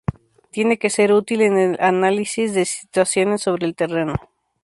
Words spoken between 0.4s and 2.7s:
Tiene que ser útil en el análisis de